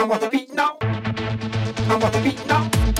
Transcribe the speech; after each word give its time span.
I 0.00 0.04
want 0.04 0.22
the 0.22 0.30
beat 0.30 0.54
now. 0.54 0.78
I 0.80 1.98
want 2.00 2.14
the 2.14 2.20
beat 2.22 2.46
now. 2.46 2.99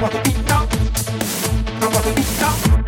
I 0.00 0.02
want 0.02 0.14
to 0.14 0.30
eat 0.30 0.46
down. 0.46 0.66
I 1.82 1.90
want 1.92 2.04
to 2.04 2.20
eat 2.22 2.40
down. 2.40 2.79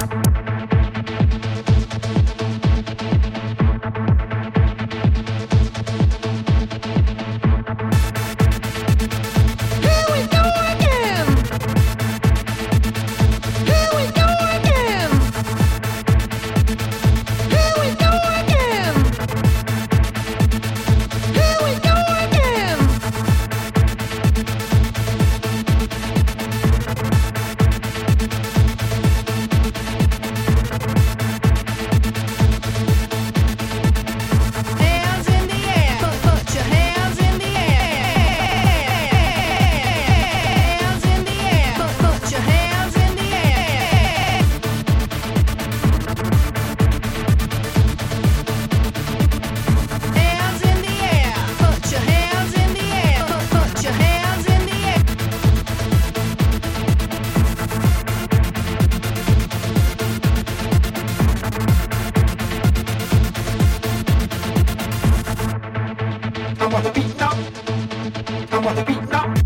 the 68.75 68.85
beat 68.85 69.11
now. 69.11 69.42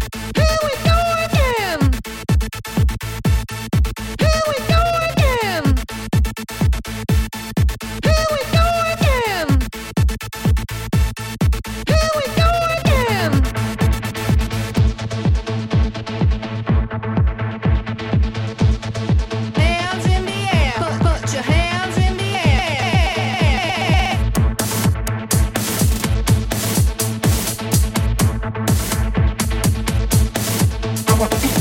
Mama. 31.19 31.56